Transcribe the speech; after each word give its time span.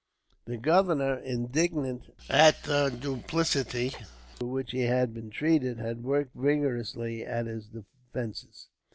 The 0.45 0.57
governor, 0.57 1.17
indignant 1.19 2.11
at 2.27 2.63
the 2.63 2.89
duplicity 2.89 3.93
with 4.39 4.49
which 4.49 4.71
he 4.71 4.81
had 4.85 5.13
been 5.13 5.29
treated, 5.29 5.77
had 5.77 6.03
worked 6.03 6.33
vigorously 6.35 7.23
at 7.23 7.45
his 7.45 7.67
defences. 7.67 8.69